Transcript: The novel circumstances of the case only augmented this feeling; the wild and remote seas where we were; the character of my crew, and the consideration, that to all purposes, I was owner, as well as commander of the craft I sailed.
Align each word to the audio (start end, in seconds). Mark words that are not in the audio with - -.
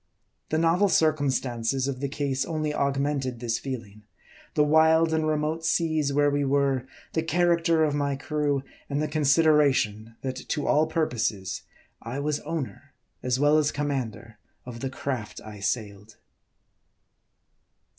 The 0.49 0.57
novel 0.57 0.89
circumstances 0.89 1.87
of 1.87 1.99
the 1.99 2.09
case 2.09 2.43
only 2.43 2.73
augmented 2.73 3.39
this 3.39 3.59
feeling; 3.59 4.01
the 4.55 4.63
wild 4.63 5.13
and 5.13 5.27
remote 5.27 5.63
seas 5.63 6.11
where 6.11 6.31
we 6.31 6.43
were; 6.43 6.87
the 7.13 7.21
character 7.21 7.83
of 7.83 7.93
my 7.93 8.15
crew, 8.15 8.63
and 8.89 8.99
the 8.99 9.07
consideration, 9.07 10.15
that 10.23 10.37
to 10.37 10.65
all 10.65 10.87
purposes, 10.87 11.61
I 12.01 12.17
was 12.17 12.39
owner, 12.39 12.95
as 13.21 13.39
well 13.39 13.59
as 13.59 13.71
commander 13.71 14.39
of 14.65 14.79
the 14.79 14.89
craft 14.89 15.39
I 15.45 15.59
sailed. 15.59 16.15